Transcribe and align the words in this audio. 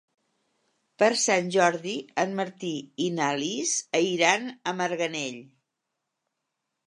Per 1.01 1.09
Sant 1.23 1.51
Jordi 1.55 1.91
en 2.23 2.33
Martí 2.39 2.71
i 3.07 3.09
na 3.19 3.27
Lis 3.41 3.73
iran 4.05 4.49
a 4.71 4.75
Marganell. 4.79 5.39